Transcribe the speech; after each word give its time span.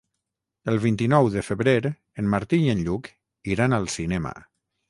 El 0.71 0.77
vint-i-nou 0.85 1.29
de 1.35 1.43
febrer 1.51 1.75
en 1.91 2.31
Martí 2.37 2.61
i 2.65 2.75
en 2.75 2.83
Lluc 2.89 3.13
iran 3.57 3.81
al 3.81 3.87
cinema. 3.99 4.35